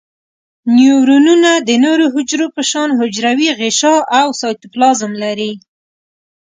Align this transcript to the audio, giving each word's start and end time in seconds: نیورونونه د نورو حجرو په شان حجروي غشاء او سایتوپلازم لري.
نیورونونه 0.75 1.51
د 1.67 1.69
نورو 1.85 2.05
حجرو 2.13 2.47
په 2.55 2.61
شان 2.69 2.89
حجروي 2.99 3.49
غشاء 3.59 3.99
او 4.19 4.27
سایتوپلازم 4.41 5.11
لري. 5.23 5.51